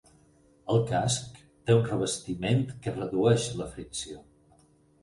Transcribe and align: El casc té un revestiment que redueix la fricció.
El 0.75 0.79
casc 0.91 1.35
té 1.51 1.75
un 1.81 1.83
revestiment 1.91 2.65
que 2.87 2.95
redueix 2.99 3.47
la 3.63 3.71
fricció. 3.77 4.25